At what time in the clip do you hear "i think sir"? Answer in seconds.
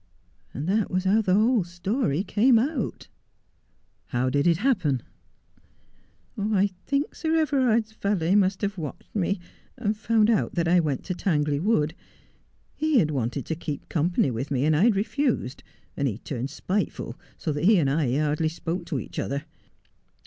6.39-7.35